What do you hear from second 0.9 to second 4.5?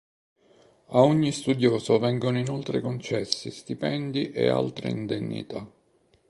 ogni studioso vengono inoltre concessi stipendi e